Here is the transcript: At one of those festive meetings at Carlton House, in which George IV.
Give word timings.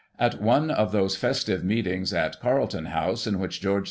At 0.17 0.41
one 0.41 0.71
of 0.71 0.91
those 0.91 1.15
festive 1.15 1.63
meetings 1.63 2.11
at 2.11 2.39
Carlton 2.39 2.85
House, 2.85 3.27
in 3.27 3.37
which 3.37 3.61
George 3.61 3.79
IV. 3.79 3.79